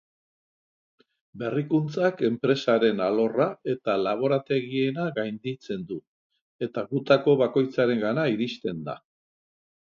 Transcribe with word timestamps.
Berrikuntzak 1.41 2.23
enpresaren 2.29 3.03
alorra 3.07 3.47
eta 3.73 3.95
laborategiena 4.05 5.05
gainditzen 5.19 5.85
du 5.93 5.99
eta 6.69 6.87
gutako 6.95 7.37
bakoitzarengana 7.45 8.27
iristen 8.35 8.83
da. 8.91 8.99